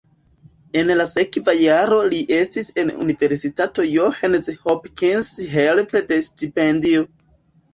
[0.79, 7.07] En la sekva jaro li estis en Universitato Johns Hopkins helpe de stipendio.